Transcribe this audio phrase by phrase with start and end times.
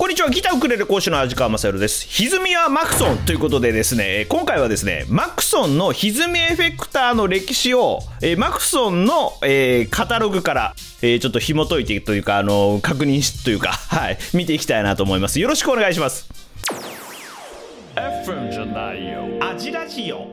[0.00, 0.30] こんにちは。
[0.30, 2.06] ギターウクレレ講師の味川雅です。
[2.08, 15.38] 歪みはマクソンということでですね今回はですねマクソンの歪みエフェクターの歴史を、えー、マクソンの、えー、カタログから、えー、ちょっと紐解いていくというかあの確認しというか はい見ていきたいなと思います。
[15.38, 16.30] よろしくお願いします。
[17.94, 19.28] FM じゃないよ。
[19.52, 20.26] 味ラジオ。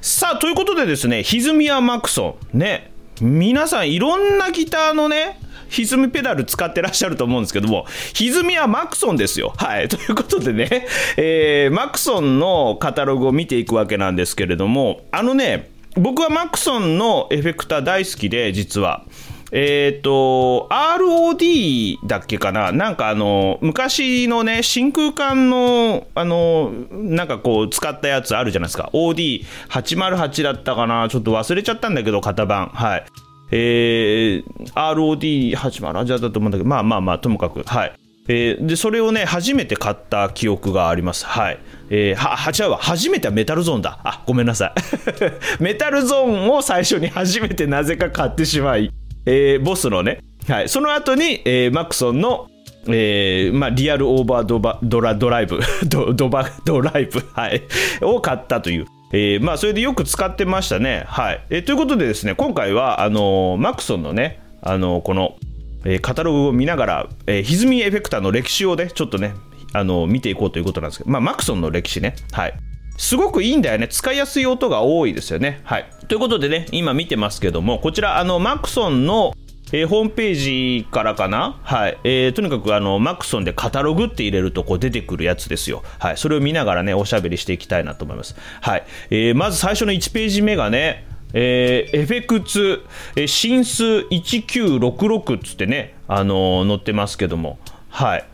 [0.00, 2.58] さあということでですね歪みはマクソン。
[2.58, 2.90] ね
[3.20, 5.38] 皆さんいろんなギターのね
[5.70, 9.54] 歪みペダル使ってらっしゃると思うんですけども、歪みはマクソンですよ。
[9.56, 9.88] はい。
[9.88, 10.86] ということでね、
[11.16, 19.04] えー、マクソンのカタログを見ていくわけなんですけれども、あのね、僕はマクソンのエフェクター大好きで、実は。
[19.50, 22.70] えっ、ー、と、ROD だっけかな？
[22.70, 28.90] なんかあの、昔のね、真空管の、あの、なんかこう、使ったやつあるじゃないですか。
[28.92, 31.08] OD808 だったかな？
[31.08, 32.68] ちょっと忘れちゃったんだけど、型番。
[32.74, 33.06] はい。
[33.50, 37.92] えー、ROD808 だったと思うんだけど、まあまあまあ、ともかく、はい。
[38.28, 41.24] えー、で、それをね、初めて買った記憶があります。
[41.24, 41.58] はい。
[41.88, 42.76] えー、は、はちゃうわ。
[42.76, 43.98] 初めてはメタルゾーンだ。
[44.04, 44.72] あ、ごめんなさい。
[45.62, 48.92] メタルゾーンを最初に初めてなぜか買ってしまい、
[49.24, 50.68] えー、ボスのね、はい。
[50.68, 52.48] その後に、えー、マクソンの、
[52.86, 57.62] えーまあ、リアルオーバードバドラドライブ ドドバドライブ、はい、
[58.02, 58.86] を買ったという。
[59.12, 61.04] えー、まあそれでよく使ってましたね。
[61.06, 61.44] はい。
[61.50, 65.36] えー、ということでですね、今回は、あのー、マクソンのね、あのー、この、
[65.84, 69.34] えー、カタログを見ながら、えー、歪みエフェクターの歴史をね、ちょっとね、
[69.72, 72.16] あのー、見ていこうということなんですけど、まあマクソンの歴史ね。
[72.32, 72.54] はい。
[72.98, 73.88] すごくいいんだよね。
[73.88, 75.60] 使いやすい音が多いですよね。
[75.64, 75.88] はい。
[76.08, 79.34] ということでね、今見てますけども、こちら、あの、マクソンの、
[79.72, 80.34] えー、ホームペー
[80.80, 81.58] ジからかな？
[81.62, 81.98] はい。
[82.04, 85.82] えー、とにかくあの、マクソンでカタログって入れるとこう出てくるやつですよ。
[85.98, 86.16] はい。
[86.16, 88.36] それを見ながらね、おしゃべりしていきたいなと思います。
[88.60, 88.84] はい。
[89.10, 92.82] えー、まず最初の1ページ目がね、えー、エフェクツ、
[93.14, 97.58] えー、新数1966つってね、あのー、載ってますけども、
[97.90, 98.24] はい。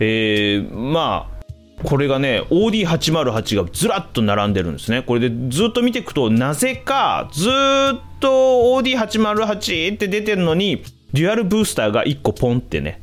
[0.00, 1.37] えー、まあ、
[1.84, 5.02] これがね OD808 がずらっと並んでるんですね。
[5.02, 7.52] これでずっと見ていくとなぜかずっ
[8.20, 8.28] と
[8.80, 13.02] OD808 って出てるのにデュアルブースターが1個ポンってね。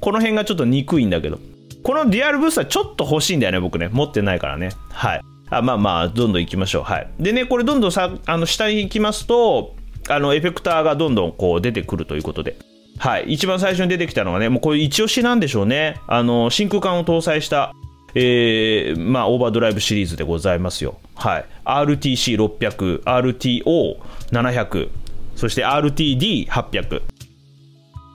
[0.00, 1.38] この辺がちょっと憎いんだけど。
[1.82, 3.88] このデュアルブースターちょっと欲しいんだよね僕ね。
[3.90, 4.70] 持ってないからね。
[4.90, 5.20] はい。
[5.50, 6.82] あまあまあどんどん行きましょう。
[6.82, 7.10] はい。
[7.18, 9.74] でねこれどんどんさあの下に行きますと
[10.08, 12.56] あのエフェクターがどんどんこう出てくるということで。
[12.98, 16.00] はい、一番最初に出てきたのはね、もうこれ一押しなんでしょうね。
[16.06, 17.72] あの、真空管を搭載した
[18.14, 20.98] えー、まあ、オーバードライブシリーズでございますよ。
[21.14, 21.44] はい。
[21.64, 24.90] RTC600、RTO700、
[25.36, 27.02] そして RTD800。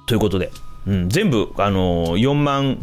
[0.08, 0.52] ということで、
[0.86, 2.78] うん、全部、あのー、4万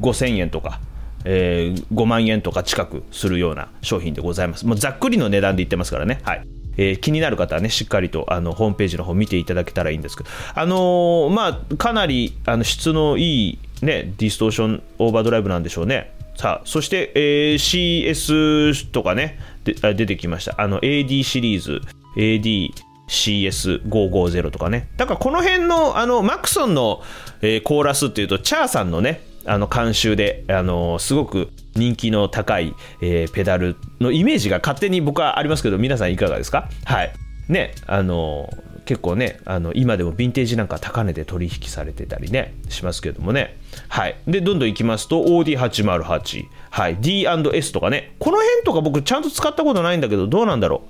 [0.00, 0.80] 5千円とか、
[1.24, 4.66] えー、5万円とか近くするような商品でございます。
[4.66, 6.20] もうざっくりの値段で言ってますからね。
[6.22, 6.46] はい。
[6.76, 16.14] えー、気になる方はね、しっかりとあのホームページの方見ていただけたらいいんですけど、あのー、まあ、かなりあの質のいい、ね、ディストーションオーバードライブなんでしょうね。
[16.38, 20.54] さあ、そして、えー、CS とかね、で出てきました。
[20.60, 21.80] あの、AD シリーズ、
[22.16, 22.70] AD、
[23.08, 24.88] CS550 とかね。
[24.96, 27.02] だからこの辺の、あの、マクソンの、
[27.42, 32.72] えー、コーラスっていうと、チャーさんのね、あの、監修で、あの、すごく人気の高い、
[33.02, 36.68] えー、ペダルのイメージが勝手に僕はありますけど、皆さんいかがですか？
[36.84, 37.12] はい。
[37.48, 38.48] ね、あの、
[38.88, 43.58] 結構ねあの今でもヴィンテージなんか高値で取引されてたりねしますけどもね
[43.90, 50.84] はいでどんどんいきますと OD808 はい D&S とかねこの辺とか僕ちゃんと使ったことないんだけどどうなんだろ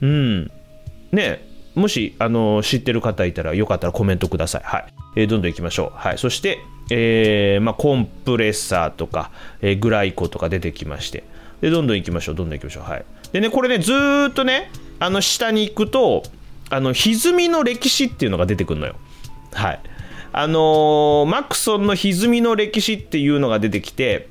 [0.00, 0.50] ううん
[1.12, 4.62] ねもしあの知ってる方いたらよかったらコメントください。
[4.64, 4.86] はい。
[5.14, 5.98] えー、どんどんいきましょう。
[5.98, 6.18] はい。
[6.18, 6.58] そして、
[6.90, 9.30] えー、まあ、コンプレッサーとか、
[9.60, 11.24] えー、グライコとか出てきまして、
[11.60, 12.34] で、どんどんいきましょう。
[12.34, 12.84] どんどんいきましょう。
[12.84, 13.04] はい。
[13.30, 13.92] でね、これね、ず
[14.30, 14.70] っとね、
[15.00, 16.22] あの、下に行くと、
[16.70, 18.96] あの歪みの歴史っていうのが出てくるのよ。
[19.52, 19.80] はい。
[20.32, 24.28] あのー、マクソンの歪みの歴史っていうのが出てきて、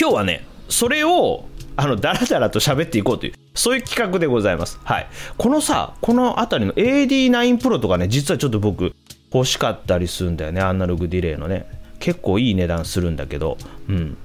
[0.00, 1.46] 今日はね、それを、
[1.76, 4.80] あの、だらだらと喋っていこうという、そういう企画でございます。
[4.82, 5.06] はい。
[5.36, 8.94] このさ、この辺りの AD9 Pro とかね、実はちょっと僕、
[9.32, 11.66] 欲しかったりするんだよね、アナログディレイのね。
[12.00, 14.16] 結構いい値段するんだけど、うん。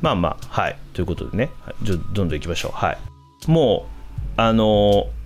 [0.00, 0.76] まあまあ、はい。
[0.92, 1.50] ということでね、
[1.82, 2.72] じゃどんどん行きましょう。
[2.72, 2.98] はい。
[3.48, 3.86] も
[4.36, 5.23] う、あのー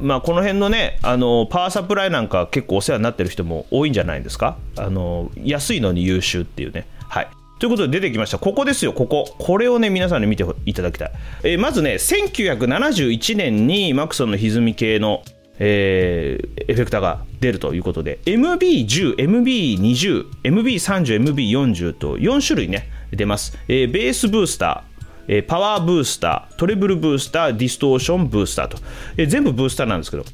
[0.00, 4.56] まあ、この辺のねあのパワーサプライなんか結構お世話になってる人も多いんじゃないですか？
[4.76, 6.86] あの安いのに優秀っていうね。
[7.08, 7.28] はい。
[7.58, 8.38] ということで出てきました。
[8.38, 9.34] ここですよここ。
[9.38, 11.12] これをね皆さんに見ていただきたい、
[11.42, 15.22] えー、まずね1971年にマクソンの歪み系の
[15.60, 24.97] えー、エフェクターが出るということで MB10、MB20、MB30、MB40 と4種類ね出ます、えー、ベースブースター
[25.28, 28.78] えパワーブースター、トレブルブースター、ディストーションブースターと、
[29.16, 30.24] え全部ブースターなんですけど、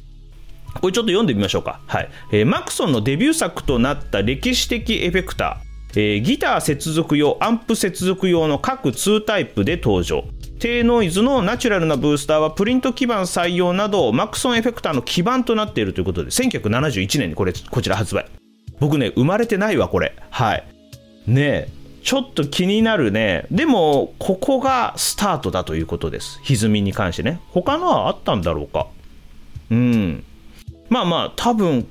[0.81, 1.79] これちょっと読んでみましょうか。
[1.87, 2.09] はい。
[2.31, 10.23] えーマクソンのデビュー作となった歴史的エフェクター、えーギター接続用、アンプ接続用の各2タイプで登場。
[10.59, 18.25] 低ノイズのナチュラルなブースターはプリント基板採用などマクソンエフェクターの基盤となっているということで1971年にこれこちら発売。
[18.79, 20.15] 僕ね生まれてないわこれ。
[20.29, 20.63] はい。
[21.27, 21.69] ねえ。
[22.05, 23.47] ちょっと気になるね。
[23.49, 26.39] でもここがスタートだということです。
[26.43, 27.41] 歪みに関してね。
[27.49, 28.85] 他のはあったんだろうか。
[29.71, 30.23] うん。
[30.87, 31.87] まあまあ多分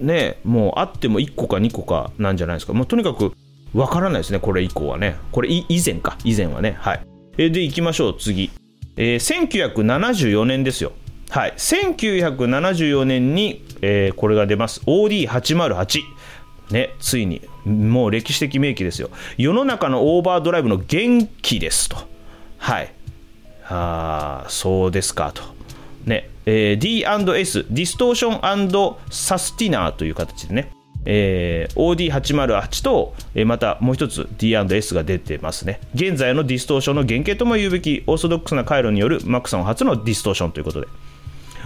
[0.00, 2.74] ねもうあっても1個か2個かなんじゃないですか。
[2.74, 3.32] もうとにかく
[3.72, 4.38] わからないですね。
[4.38, 5.16] これ以降はね。
[5.32, 6.18] これ以前か。
[6.24, 6.76] 以前はね。
[6.78, 7.06] はい。
[7.38, 8.18] えで行きましょう。
[8.18, 8.50] 次、
[8.98, 10.92] えー1974年ですよ。
[11.30, 11.54] はい。
[11.56, 14.82] 1974年に、えーこれが出ます。
[14.82, 16.00] OD808
[16.70, 17.40] ねついに。
[17.64, 19.10] もう歴史的名機ですよ。
[19.36, 21.96] 世の中のオーバードライブの元気ですと。
[22.58, 22.92] はい。
[23.68, 25.42] あーそうですかと。
[26.04, 30.70] ね、えー D&S ディストーションサスティナーという形でね、
[31.04, 35.80] えー OD808 と、えーまたもう一つ D&S が出てますね。
[35.94, 40.88] 現在のディストーションの原型とも言うべきオーソドックスな回路によるマックソン初のディストーションということで。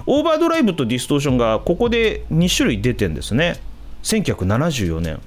[0.08, 3.56] オーバードライブとディストーションがここで2種類出てんですね。
[4.04, 5.20] 1974年、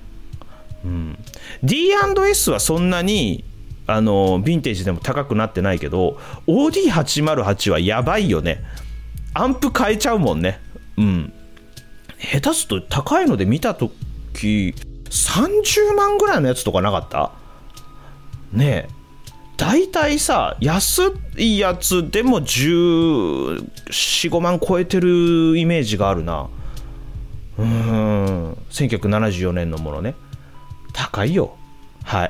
[0.84, 1.18] うん、
[1.64, 3.44] D&S はそんなに
[3.88, 8.64] あのヴィンテージでも高くなってないけど OD808 はやばいよね。
[9.34, 10.60] アンプ変えちゃうもんね。
[10.98, 11.34] うん。
[12.20, 14.76] 下手すと高いので見た時
[15.10, 17.32] 30万ぐらいのやつとかなかった？
[18.54, 18.94] ねえ。
[19.58, 26.48] 大体さ安いやつでも1415万超えてるイメージがあるな。
[27.58, 28.54] うん。
[28.70, 30.16] 1974年のものね。
[30.94, 31.56] 高いよ。
[32.04, 32.30] はい。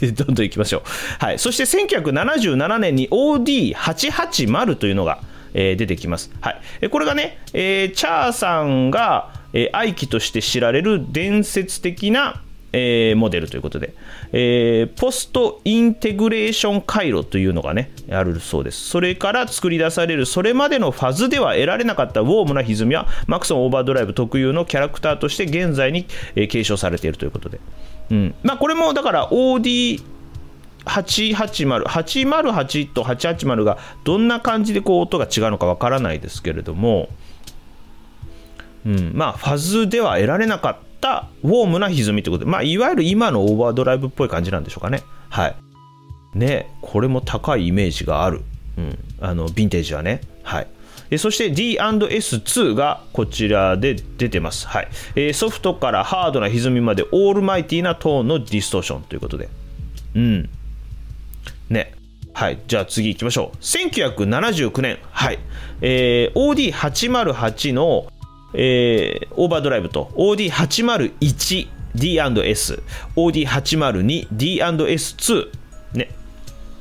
[0.12, 0.82] どんどんいきましょう、
[1.18, 5.20] はい、そして1977年に OD880 というのが、
[5.52, 12.42] えー出てきます、はい、これがね、えーチャーさんが、えー愛機として知られる伝説的な、
[12.72, 13.94] えーモデルということで、
[14.32, 18.80] えーポストインテグレーション回路というのがねあるそうです。
[18.88, 27.60] それから作り出されるそれまでのファズでは得られなかったウォームな歪みはマクソンオーバードライブ特有のキャラクターとして現在に、えー継承されているということで、
[28.10, 28.34] うん。
[28.42, 30.02] まあ、これもだから OD
[30.84, 37.08] 880 808と880がどんな感じでこう音が違うのかわからないですけれども、
[38.86, 45.02] うん、まあファズでは得られなかったウォームな歪みということで、まあ、いわゆる今のオーバードライブっぽい感じなんでしょうかね。
[45.28, 45.56] はい。
[46.34, 48.42] ねこれも高いイメージがある、
[48.78, 50.20] うん、あのヴィンテージはね。
[50.42, 50.66] はい。
[51.10, 59.48] えそして D&S2 がこちらで出てます、はいえソフトからハードな歪みまでオールマイティなトーンのディストーションということで
[60.14, 60.50] うん
[61.70, 61.94] ね。
[62.34, 62.58] はい。
[62.66, 63.56] じゃあ次行きましょう。
[63.58, 64.98] 1979年。
[65.10, 65.38] はい。
[65.80, 68.06] えー OD808 の、
[68.54, 72.82] えーオーバードライブと OD801 D&S、
[73.16, 75.48] OD802 D&S2。
[75.94, 76.10] ね。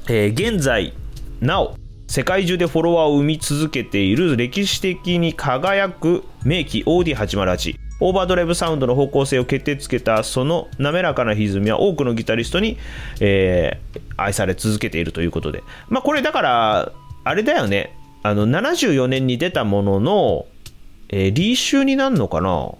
[0.07, 0.93] えー現在、
[1.39, 1.75] なお、
[2.09, 7.75] 世界中でフォロワーを生み続けている歴史的に輝く名機 OD808。
[7.99, 12.77] オーバードライブサウンドの方向性を決定つけたその滑らかな歪みは多くのギタリストに、
[13.21, 16.91] えー愛され続けているということで、まあ、これだから
[17.23, 17.95] あれだよね。
[18.23, 20.45] あの74年に出たものの、
[21.09, 22.71] えーリーシュになるのかな。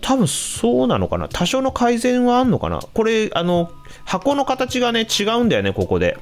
[0.00, 1.28] 多分そうなのかな。
[1.28, 2.80] 多少の改善はあんのかな。
[2.94, 3.70] これあの
[4.06, 6.16] 箱の形がね違うんだよねここで。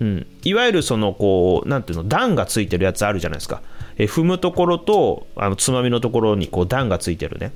[0.00, 3.62] うん、いわゆるそのこうなんていうの段がついてるやつあるじゃないですか、
[3.96, 7.52] え踏むところとあのつまみのところにこう段がついてるね。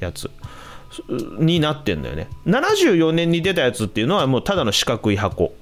[0.00, 0.30] やつ。
[1.38, 2.28] になってんだよね。
[2.46, 5.54] 74年に出たやつっていうのはもうただの四角い箱。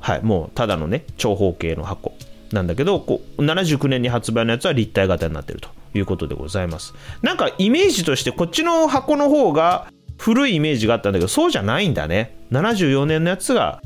[0.00, 2.14] はいもうただのね長方形の箱。
[2.52, 5.68] なんだけどこう79年に発売のやつは立体型になってると。
[5.96, 6.92] いうことでございます。
[7.22, 9.86] なんかイメージとしてこっちの箱の方が
[10.18, 12.36] 古いイメージがあったんだけどそうじゃないんだね。
[12.50, 13.80] 74年のやつが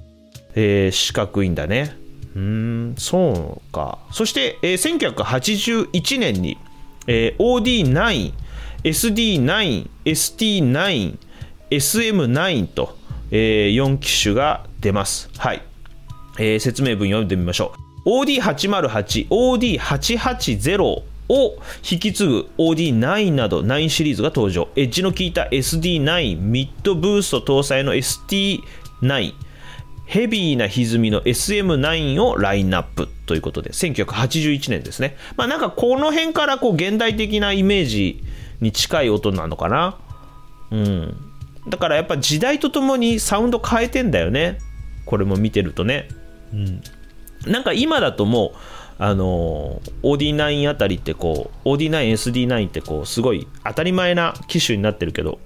[0.61, 1.97] えー四角いんだね。
[2.35, 3.99] うん、そうか。
[4.11, 6.59] そして、えー1981年に、
[7.07, 8.33] えー OD9、
[8.83, 11.19] SD9、ST9、
[11.71, 12.99] SM9 と、
[13.31, 15.31] え4機種が出ます。
[15.38, 15.62] はい。
[16.41, 17.73] えー説明文読んでみましょ
[18.05, 18.25] う。
[18.25, 21.05] OD808、OD880 を
[21.88, 24.67] 引き継ぐ OD9 など9シリーズが登場。
[24.75, 29.35] エッジの効いた SD9、ミッドブースト搭載の ST9、
[30.09, 35.19] ヘビーな歪みの SM9 をラインナップということで、1981年ですね。
[35.37, 38.25] まあなんかこの辺からこう現代的なイメージ
[38.62, 39.99] に近い音なのかな。
[40.71, 41.17] うん。
[41.69, 44.59] だからやっぱ時代とともにサウンド変えてんだよね。
[45.05, 46.09] これも見てるとね。
[46.55, 46.83] うん。
[47.47, 48.59] なんか今だともう、
[48.99, 55.38] あのー OD9 あたりってこう OD9SD9 ってこうすごい当たり前な機種になってるけど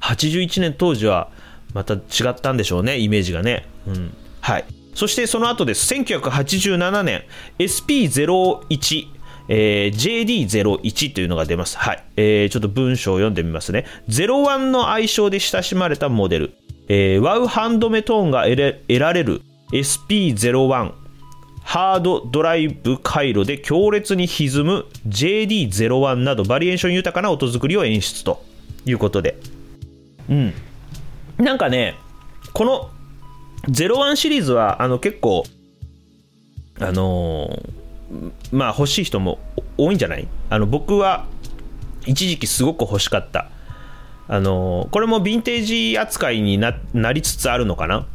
[0.00, 1.30] 81年当時は
[1.74, 1.98] また違
[2.30, 7.22] ったんでしょうねイメージがね、うん、はいそしてその後です1987年
[7.58, 11.78] SP01 えー、JD01 というのが出ます。
[11.78, 12.04] はい。
[12.16, 13.86] えー、ちょっと文章を読んでみますね。
[14.10, 16.52] 01の愛称で親しまれたモデル。
[16.88, 20.92] えー、ワウハンドメトーンが得られる SP01
[21.62, 28.42] ハードドライブ回路で強烈に歪む JD01 などバリエーション豊かな音作りを演出と
[28.86, 29.38] いうことで。
[30.30, 30.54] うん。
[31.38, 31.96] なんかね、
[32.52, 32.90] この
[33.68, 35.44] 01シリーズはあの結構、
[36.80, 39.38] あのー、まあ欲しい人も
[39.76, 40.26] 多いんじゃない？
[40.50, 41.26] あの僕は
[42.06, 43.50] 一時期すごく欲しかった。
[44.26, 46.72] あのー、これもヴィンテージ扱いにな
[47.12, 48.06] りつつあるのかな？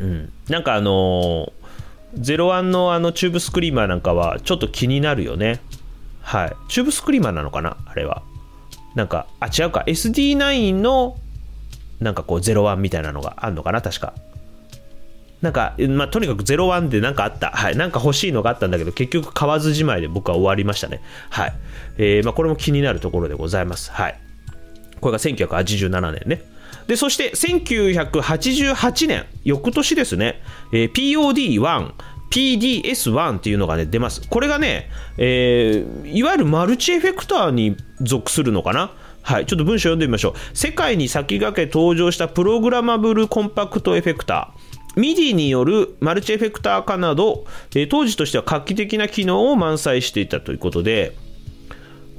[0.00, 0.32] うん。
[0.48, 5.60] なんかあのー、01のあのチューブスクリーマーなんかはちょっと気になるよね。
[6.22, 6.56] はい。
[6.68, 7.76] チューブスクリーマーなのかな？
[7.86, 8.22] あれは。
[8.94, 9.84] なんか、あ、違うか。
[9.86, 11.18] SD9 の
[12.00, 14.14] なんかこう01みたいなのがあるのかな確か。
[15.42, 17.50] なんか、まあ、とにかく01で何かあった。
[17.50, 17.76] はい。
[17.76, 21.02] なんか欲しいのがあったんだけど、結局買わずじまいで僕は終わりましたね。
[21.30, 21.52] はい。
[21.98, 23.90] えー、まあ、これも気になるところでございます。
[23.92, 24.18] はい。
[25.00, 26.42] これが1987年ね。
[26.86, 30.40] で、そして1988年、翌年ですね、
[30.72, 31.92] えー、POD1、
[32.30, 34.26] PDS1 っていうのがね、出ます。
[34.28, 38.92] これがね、えー、いわゆるマルチエフェクターに属するのかな
[39.26, 40.56] はい、ちょっと文章読んでみましょう。
[40.56, 45.00] 世界に先駆け登場したプログラマブルコンパクトエフェクター。
[45.00, 51.16] MIDI によるマルチエフェクター化など、えー、当時としては画期的な機能を満載していたということで、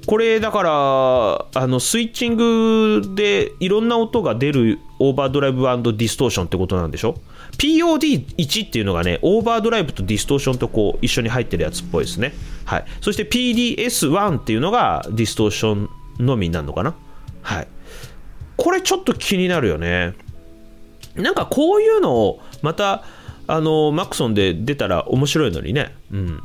[0.06, 7.16] これだからあのスイッチングでいろんな音が出るオーバードライブディストーションってことなんでしょ
[7.58, 12.34] ？POD1 っていうのがねオーバードライブとディストーションとこう一緒に入ってるやつっぽいですね、
[12.66, 16.96] はい、そして PDS1 っていうのがディストーションのみになるのかな？
[17.42, 17.68] はい
[18.58, 20.14] これちょっと気になるよね
[21.16, 23.04] なんかこういうのをまた
[23.48, 25.96] あのマクソンで出たら面白いのにね。
[26.12, 26.44] うん。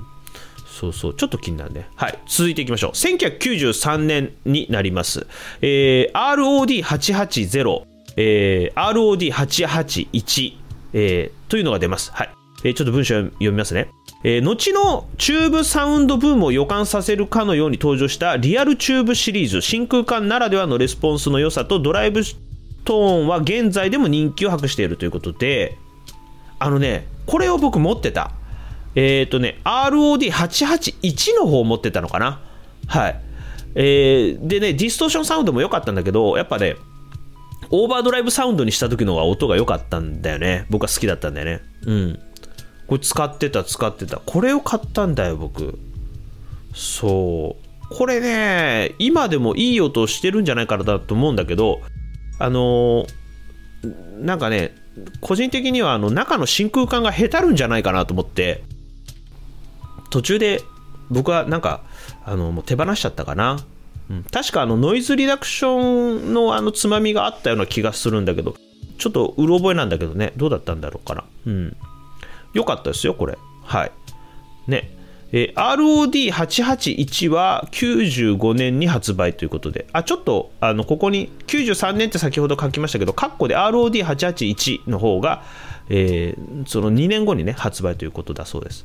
[0.66, 1.88] そうそう、ちょっと気になるね。
[1.96, 2.90] はい、続いていきましょう。
[2.92, 5.26] 1993年になります。
[5.60, 7.82] えー、ROD880、
[8.16, 10.56] えー、ROD881、
[10.94, 12.10] えー、というのが出ます。
[12.12, 12.30] はい。
[12.64, 13.90] えー、ちょっと文章読みますね。
[14.24, 22.22] えー、後のチューブサウンドブームを予感させるかのように登場したリアルチューブシリーズ真空管ならではのレスポンスの良さとドライブ
[22.84, 25.76] トーンは現在でも人気を博しているということで、
[26.58, 28.32] あのね、これを僕持ってた。
[28.94, 32.40] えっ、ー、とね、ROD881 の方を持ってたのかな。
[32.86, 33.20] はい。
[33.74, 36.76] えー、でね、ディストーションサウンドも良かったんだけど、やっぱね、
[37.70, 40.66] オーバードライブサウンドにした時の方が音が良かったんだよね。
[40.68, 41.62] 僕は好きだったんだよね。
[41.86, 42.20] うん。
[42.92, 44.18] これ使ってた、使ってた。
[44.18, 45.78] これを買ったんだよ、僕。
[46.74, 47.56] そ
[47.90, 47.94] う。
[47.94, 51.80] これね、今でもいい音してるんじゃないかなと思うんだけど、
[52.38, 54.74] あのー、なんかね、
[55.22, 58.62] 個人的にはあの中の真空管がへたるんじゃないかなと思って、
[60.10, 60.60] 途中で
[61.08, 61.84] 僕はなんか、
[62.26, 63.58] あの、もう手放しちゃったかな。
[64.10, 68.54] うん、確かあのノイズリダクションのあのつまみがあったような気がするんだけど、
[68.98, 71.24] ちょっとうろ覚えなんだけどね、どうだったんだろうかな。
[71.46, 71.76] うん。
[72.52, 73.38] よかったですよ、これ。
[73.64, 73.92] はい。
[74.66, 74.90] ね。
[75.34, 85.42] えー、ROD881 は95年に発売ということで、あ、ちょっと、あの、ここに93年って先ほど書きましたけど、カッコで ROD881 の方が、
[85.88, 88.84] えー、その2年後にね、発売ということだそうです。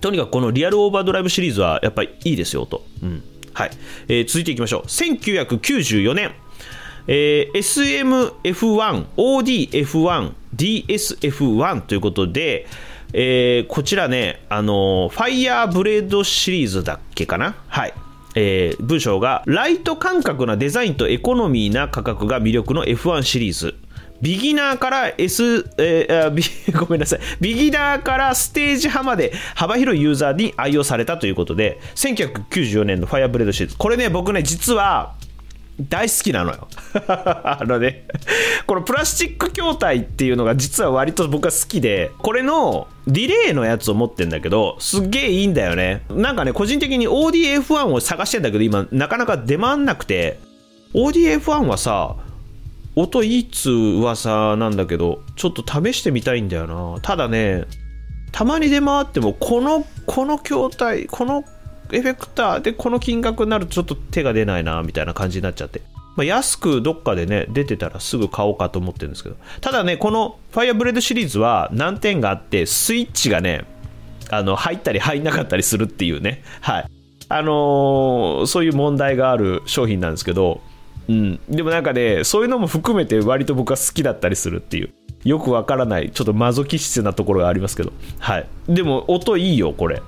[0.00, 2.84] とにかくこのリアルオーバードライブシリーズはやっぱりいいですよと。
[3.02, 3.22] うん。
[3.54, 3.70] はい。
[4.08, 4.82] えー、続いていきましょう。
[4.82, 6.32] 1994年、
[7.06, 12.66] えー、SMF1、ODF1、DSF1 ということで、
[13.12, 17.54] えー、こちらね、あのファイヤーブレードシリーズだっけかな？
[17.68, 17.94] はい。
[18.38, 23.74] えー、文章が、ライト感覚なデザインとエコノミーな価格が魅力の F1 シリーズ。
[24.20, 27.20] ビギナーから S、えー、 ごめんなさい。
[27.40, 33.76] ビギナーからステージ派まで幅広いユーザーに愛用されたということで、1994年のファイアブレードシリーズ。
[33.76, 35.14] これね、僕ね、実は、
[35.80, 36.68] 大好きなのよ
[37.06, 38.06] あのね
[38.66, 46.02] このプラスチック筐体っていうのが実は割と僕は好きで、これのディレイのやつを持ってんだけど、すっげえいいんだよね。
[46.10, 50.40] なんかね、個人的に ODF1 を探してんだけど、今なかなか出回んなくて、
[50.94, 52.16] ODF1 はさ、
[52.96, 57.00] 音いいっつう噂なんだけど、ちょっと試してみたいんだよな。
[57.02, 57.64] ただね、
[58.32, 61.44] たまに出回っても、この、この筐体、この
[61.92, 65.82] エフェクターでこの金額になるとちょっと手が出ないな、みたいな感じになっちゃって。
[66.16, 69.36] まあ、安くどっかでね、出てたらすぐ買おうかと思ってるんですけど。
[69.60, 73.64] ただね、このファイアブレードシリーズは難点があって、スイッチがね、
[74.30, 76.86] あの入ったり入んなかったりするっていうね、はい。
[77.28, 80.60] あのーそういう問題がある商品なんですけど、
[81.08, 84.90] うん、でもなんかねそういうのも含めて割と僕は好きだったりするっていう。
[85.24, 90.00] よくわからないちょっとマゾキストなところがありますけど、はい、でも音いいよこれ。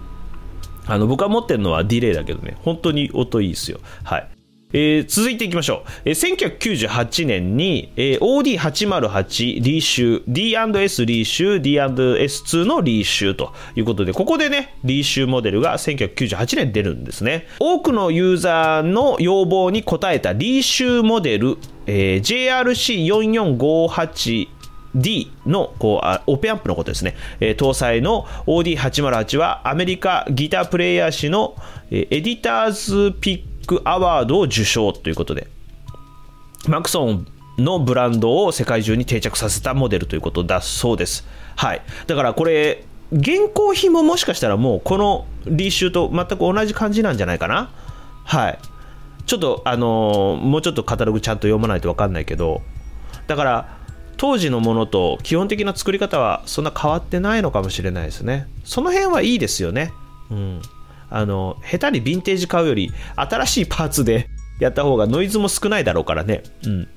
[0.89, 4.29] あの僕が持ってるのはディレイだけどね本当に音いいですよはい
[4.73, 5.91] えー続いていきましょう。
[6.05, 17.47] えー1998年に、えー OD808 リーシュー、D&S リーシュー、D&S2 のリーシューということで、ここでね、リーシューモデルが1998年出るんですね。
[17.59, 24.58] 多くのユーザーの要望に応えたリーシューモデル、えー JRC4458
[24.95, 31.57] D のこうあオペアンプのことですね、えー搭載の OD808 はアメリカギタープレイヤー誌の、
[31.91, 35.49] えーエディターズピックアワードを受賞ということで
[36.67, 37.27] マクソン
[37.59, 41.27] のブランドを世界中に定着させたモデルということだそうです。
[41.57, 41.83] はい。
[42.07, 47.71] だからこれ、現行品ももしかしたらもうこのリーシューと全く同じ感じなんじゃないかな。
[48.25, 48.59] はい。
[49.27, 52.63] ちょっと、あのーもうちょっとカタログちゃんと読まないと分かんないけど、
[53.27, 53.78] だから、
[54.19, 58.47] 当時のものと基本的な作り方はそんな変わってないのかもしれないですね。
[58.65, 59.93] その辺はいいですよね。
[60.31, 60.61] うん。
[61.09, 64.29] あの、下手にヴィンテージ買うより、新しいパーツで
[64.61, 66.43] やった方がノイズも少ないだろうからね。
[66.65, 66.89] うん。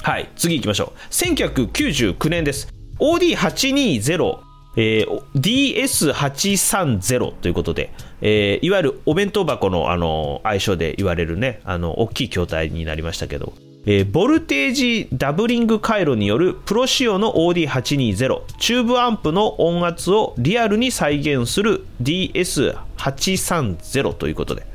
[0.00, 0.98] はい、次行きましょう。
[1.10, 2.68] 1999年です。
[3.00, 4.38] od820
[4.76, 5.06] え
[5.36, 13.52] ds830 ということで、えーいわゆるお弁当箱の、あの愛称で言われるね、あの大きい筐体になりましたけど、
[13.86, 24.66] えーボルテージダブリング回路によるプロ仕様の OD820 チューブアンプの音圧をリアルに再現する DS830 ということで、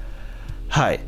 [0.67, 0.99] はい、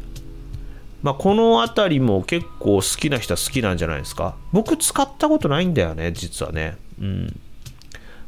[1.03, 4.35] まあ、この辺りも結構好きな人は好きなんじゃないですか。
[4.51, 6.77] 僕使ったことないんだよね実はね。
[6.99, 7.39] うん。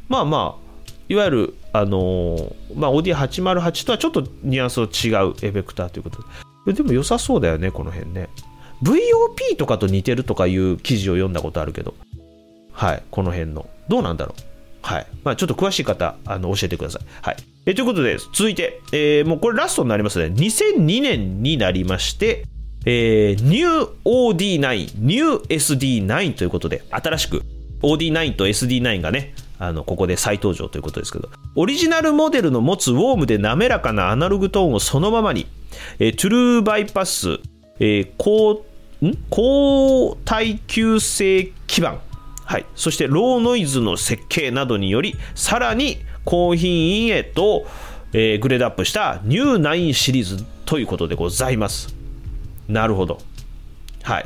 [0.07, 0.63] まあまあ
[1.09, 6.23] いわゆるあのーまあ OD808 とはちょっとニュアンスの違うエフェクターということ
[6.65, 6.73] で。
[6.73, 8.29] でも良さそうだよねこの辺ね。
[8.83, 11.95] VOP とかと似てるとかいう記事を読んだことあるけど
[12.71, 14.53] はいこの辺のどうなんだろう
[14.83, 15.07] はい。
[15.23, 17.05] まあ、ちょっと詳しい方、あの、教えてください。
[17.21, 17.37] はい。
[17.65, 20.25] えということで、続いて、えーもうこれラストになりますね。
[20.35, 22.43] 2002年になりまして、
[22.85, 23.67] えー、New
[24.03, 27.43] OD9、New SD9 ということで、新しく
[27.81, 35.47] OD9 と SD9 がね、あの、ここで再登場ということですけど、オリジナルモデルの持つウォームで滑らかなアナログトーンをそのままに、
[35.99, 37.39] えートゥルーバイパス、
[37.79, 38.65] えー高、
[39.29, 41.99] 高耐久性基板、
[42.45, 47.65] はい、そしてローノイズの設計などによりさらに高品位へと、
[48.13, 51.93] えーグレードアップしたニュー9シリーズということでございます。
[52.69, 53.19] なるほど。
[54.03, 54.25] はい、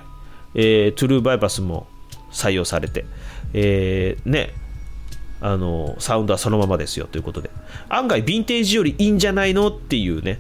[0.56, 1.88] えートゥルーバイパスも
[2.32, 3.06] 採用されて、
[3.54, 4.52] えーね
[5.40, 7.50] あのサウンドはそのままですよということで。
[7.90, 9.70] 案外ヴィンテージよりいいんじゃないの？
[9.70, 10.40] っていうね、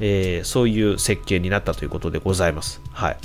[0.00, 2.82] えーそういう設計になったということでございます。
[2.92, 3.16] はい。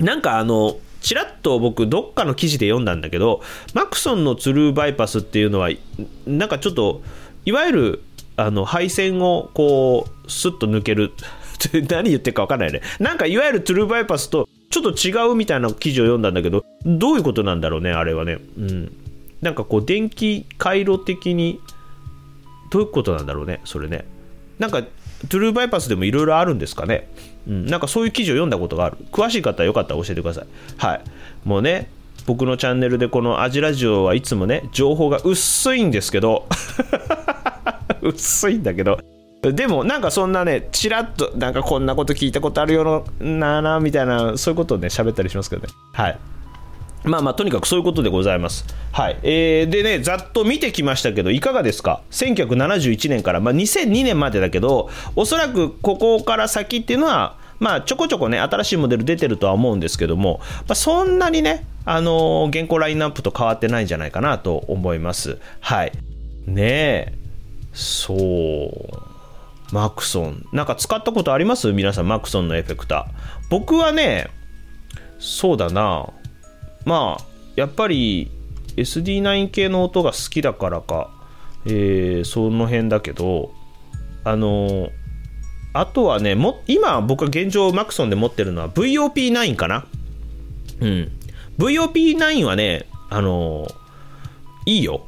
[0.00, 3.42] なんかあの、ちらっと僕、どっかの記事で読んだんだけど、
[3.74, 5.70] マクソンのツルーバイパスっていうのは、
[6.26, 7.02] なんかちょっと、
[7.44, 8.02] いわゆる、
[8.36, 11.12] あの、配線をこう、スッと抜ける。
[11.88, 12.80] 何言ってるか分かんないね。
[12.98, 18.38] なんかいわゆるトゥルーバイパスとちょっと違うみたいな記事を読んだんだけど、どういうことなんだろうね、あれはね。
[18.58, 18.92] うん。
[19.40, 21.60] なんかこう、電気回路的に、
[22.70, 24.04] どういうことなんだろうね、それね。
[24.58, 27.08] なんか、トゥルーバイパスでもいろいろあるんですかね。
[27.46, 28.96] うん、なんかそういう記事を読んだことがある。
[29.12, 30.46] 詳しい方はよかったら教えてください。
[30.78, 31.00] はい。
[31.44, 31.90] もうね、
[32.26, 36.46] 僕のチャンネルでこのアジラジオはいつもね、情報が薄いんですけど、
[38.02, 38.98] 薄いんだけど、
[39.42, 45.68] でもなんかそんなね、ちらっとなんかこんなこと聞いたことあるようななみたいな、そういうことをね、喋ったりしますけどね。
[45.92, 46.18] はい。
[47.04, 48.64] まあまあ、とにかくそういうことでございます。
[48.92, 49.18] はい。
[49.22, 65.38] えー、でね、ざっと見てきましたけど、いかがですか ?1971 年から、まあ2002年までだけど、おそらくここから先っていうのは、まあちょこちょこね、新しいモデル出てるとは思うんですけども、まあ、そんなにね、あのー現行ラインナップと変わってないんじゃないかなと思います。
[65.60, 65.92] はい。
[66.46, 67.12] ねえ、
[67.74, 69.74] そう。
[69.74, 70.46] マクソン。
[70.52, 71.72] なんか使ったことあります？
[71.72, 73.04] 皆さん、マクソンのエフェクター。
[73.50, 74.28] 僕はね、
[75.18, 76.06] そうだな。
[76.84, 77.24] まあ、
[77.56, 78.30] やっぱり
[78.76, 81.10] SD9 系の音が好きだからか、
[81.66, 83.52] えーその辺だけど、
[84.24, 84.90] あの
[85.72, 89.86] あとはね、も今僕が現状マクソンで持ってるのは VOP9 かな。
[90.80, 91.10] うん。
[91.58, 93.66] VOP9 はね、あの
[94.66, 95.06] いいよ。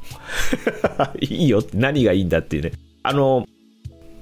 [1.21, 2.73] いいよって何がいいんだっていうね。
[3.03, 3.47] あの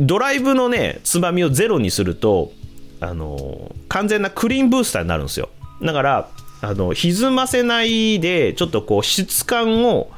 [0.00, 2.52] ドライブのね、つまみをゼロにすると、
[3.00, 5.48] あの完全なクリーンブースターになるんですよ。
[5.82, 6.28] だから、
[6.68, 10.11] あの、歪ませないで、ちょっとこう、質感を、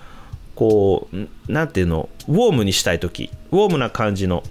[0.57, 4.43] こうなんていうのウォームにしたい時ウォームな感じの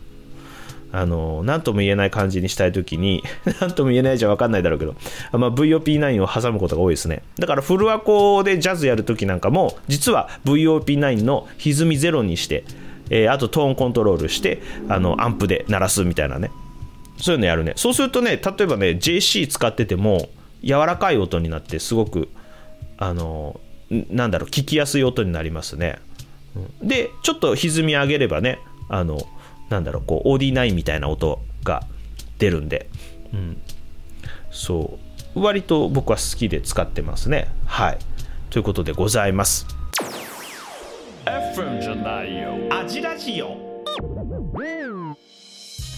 [0.91, 3.21] あの何とも言えない感じにしたい時に
[3.59, 4.95] 何とも言えないじゃ分かんないだろうけど、
[5.33, 7.23] まあ、VOP9 を挟むことが多いですね。
[7.37, 12.63] だからフルアコでジャズやる時なんかも実は VOP9 の歪みゼロにして
[13.09, 16.51] えー、あとトーンコントロールしてあのアンプで鳴らすみたいなね。
[17.17, 17.73] そういうのやるね。
[17.75, 20.29] そうするとね例えばね JC 使ってても
[20.63, 22.29] 柔らかい音になってすごく
[22.97, 25.99] あのなんだろう聞きやすい音になりますね、
[26.55, 29.19] うん、でちょっと歪み上げればねあの
[29.69, 31.83] なんだろうこう OD9 みたいな音が
[32.37, 32.89] 出るんで、
[33.33, 33.61] うん、
[34.51, 34.97] そ
[35.35, 35.39] う。
[35.39, 37.49] 割と僕は好きで使ってますね。
[37.65, 37.97] はい。
[38.49, 39.67] ということでございます。
[41.25, 42.55] FM じゃないよ。
[42.71, 43.83] 味ラジオ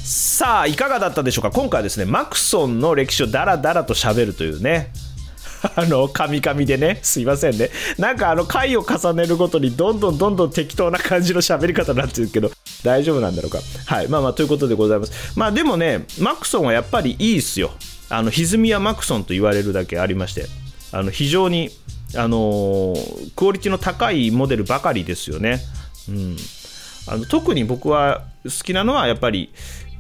[0.07, 1.51] さあいかがだったでしょうか？
[1.51, 4.93] 今回はですねマクソンの歴史をダラダラと喋るというね
[5.75, 7.71] あの、カミカミでね、すいませんね。
[7.97, 12.51] なんかあの、回を重ねるごとに、どんどんどんどん適当な感じの喋り方になってるけど、
[12.83, 13.59] 大丈夫なんだろうか？
[13.87, 14.07] はい。
[14.07, 15.31] まあまあ、ということでございます。
[15.35, 17.71] まあでもね、マクソンはやっぱりいいっすよ。
[18.09, 20.45] あの、歪みはマクソンと言われるだけありまして、
[20.91, 21.71] あの、非常に
[22.15, 22.95] あの
[23.35, 25.59] クオリティの高いモデルばかりですよね。
[26.07, 26.37] うん、
[27.07, 29.51] あの特に僕は好きなのはやっぱり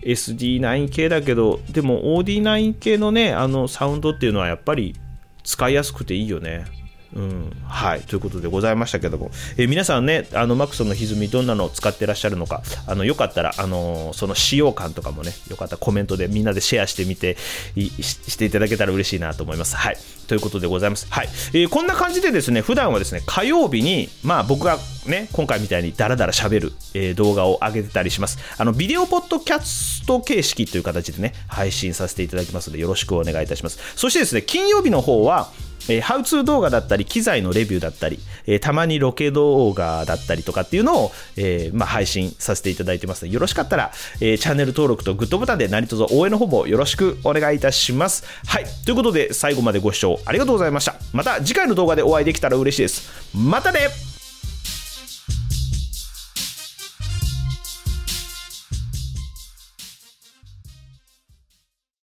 [0.01, 4.95] SD9 系だけどでも OD9 系のねあのサウンドっていうのはやっぱり
[5.43, 6.65] 使いやすくていいよね。
[7.15, 17.37] うん、はいということでございましたけども、えー、皆さんねあのマクソンの歪みどんなのを使ってらっしゃるのかあのよかったら、あのー、その使用感とかもねよかったらコメントでみんなでシェアしてみて
[17.75, 21.07] していただけたら嬉しいなと思いますはいということでございます。
[21.09, 21.27] はい。
[21.53, 28.37] えー、こんな感じでですね、普段はですね、火曜日に、まあ僕がね、今回みたいにダラダラ喋る、えー、動画を上げてたりします。
[28.57, 33.79] あの、ビデオポッドキャスト形式という形でね、配信させていただきますので、よろしくお願いいたします。
[33.95, 35.49] そしてですね、金曜日の方は、
[35.89, 48.25] えー、ハウツー動画だったり、機材のレビューだったり、えー、たまにロケ動画だったりとかっていうのを、えー、まあ、配信させていただいてますので、よろしかったら、えー、チャンネル登録とグッドボタンで何卒応援の方もよろしくお願いいたします。
[48.45, 48.65] はい。
[48.85, 50.95] ということで、最後までご視聴ありがとうございました。
[51.13, 53.09] また次回の動画でお会いできたら嬉しいです。
[53.35, 54.16] またね